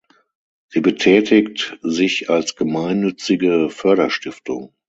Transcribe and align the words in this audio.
Sie 0.69 0.81
betätigt 0.81 1.77
sich 1.83 2.27
als 2.31 2.55
gemeinnützige 2.55 3.69
Förderstiftung. 3.69 4.73